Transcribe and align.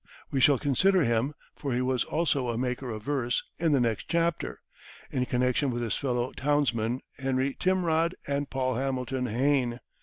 We 0.31 0.41
shall 0.41 0.57
consider 0.57 1.03
him 1.03 1.35
for 1.55 1.73
he 1.73 1.81
was 1.83 2.05
also 2.05 2.49
a 2.49 2.57
maker 2.57 2.89
of 2.89 3.03
verse 3.03 3.43
in 3.59 3.71
the 3.71 3.79
next 3.79 4.07
chapter, 4.09 4.59
in 5.11 5.27
connection 5.27 5.69
with 5.69 5.83
his 5.83 5.93
fellow 5.95 6.31
townsmen, 6.31 7.01
Henry 7.19 7.53
Timrod 7.53 8.15
and 8.25 8.49
Paul 8.49 8.73
Hamilton 8.73 9.27
Hayne. 9.27 9.79